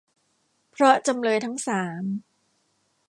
[0.71, 2.03] เพราะจำเลยทั้งสาม